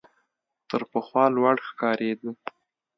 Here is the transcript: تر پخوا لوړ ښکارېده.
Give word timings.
تر 0.69 0.81
پخوا 0.91 1.23
لوړ 1.35 1.55
ښکارېده. 1.67 2.29